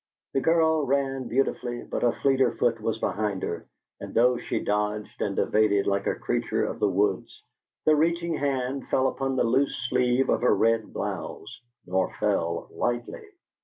[0.33, 3.67] The girl ran beautifully, but a fleeter foot was behind her,
[3.99, 7.43] and though she dodged and evaded like a creature of the woods,
[7.85, 13.21] the reaching hand fell upon the loose sleeve of her red blouse, nor fell lightly.